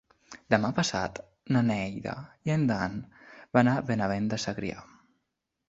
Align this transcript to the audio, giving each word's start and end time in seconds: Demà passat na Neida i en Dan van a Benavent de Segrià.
Demà 0.53 0.69
passat 0.79 1.21
na 1.57 1.61
Neida 1.67 2.15
i 2.51 2.55
en 2.55 2.65
Dan 2.73 2.97
van 3.59 3.73
a 3.75 3.79
Benavent 3.93 4.33
de 4.35 4.43
Segrià. 4.49 4.83